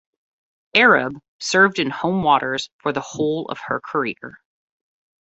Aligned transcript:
"Arab" 0.73 1.13
served 1.39 1.77
in 1.77 1.91
home 1.91 2.23
waters 2.23 2.71
for 2.79 2.91
the 2.91 3.01
whole 3.01 3.47
of 3.49 3.59
her 3.67 3.79
career. 3.79 4.39